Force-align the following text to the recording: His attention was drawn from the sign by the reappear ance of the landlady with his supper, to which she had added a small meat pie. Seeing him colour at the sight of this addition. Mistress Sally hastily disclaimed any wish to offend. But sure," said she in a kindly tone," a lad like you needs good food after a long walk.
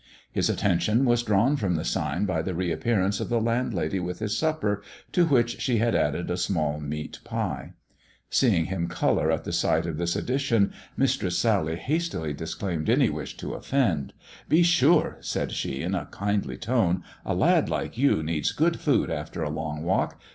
His 0.31 0.49
attention 0.49 1.05
was 1.05 1.21
drawn 1.21 1.55
from 1.57 1.75
the 1.75 1.85
sign 1.85 2.25
by 2.25 2.41
the 2.41 2.55
reappear 2.55 2.99
ance 3.03 3.19
of 3.19 3.29
the 3.29 3.39
landlady 3.39 3.99
with 3.99 4.17
his 4.17 4.35
supper, 4.35 4.81
to 5.11 5.27
which 5.27 5.61
she 5.61 5.77
had 5.77 5.93
added 5.93 6.31
a 6.31 6.37
small 6.37 6.79
meat 6.79 7.19
pie. 7.23 7.73
Seeing 8.27 8.65
him 8.65 8.87
colour 8.87 9.31
at 9.31 9.43
the 9.43 9.53
sight 9.53 9.85
of 9.85 9.97
this 9.99 10.15
addition. 10.15 10.73
Mistress 10.97 11.37
Sally 11.37 11.75
hastily 11.75 12.33
disclaimed 12.33 12.89
any 12.89 13.11
wish 13.11 13.37
to 13.37 13.53
offend. 13.53 14.13
But 14.49 14.65
sure," 14.65 15.17
said 15.19 15.51
she 15.51 15.83
in 15.83 15.93
a 15.93 16.07
kindly 16.07 16.57
tone," 16.57 17.03
a 17.23 17.35
lad 17.35 17.69
like 17.69 17.95
you 17.95 18.23
needs 18.23 18.53
good 18.53 18.79
food 18.79 19.11
after 19.11 19.43
a 19.43 19.51
long 19.51 19.83
walk. 19.83 20.19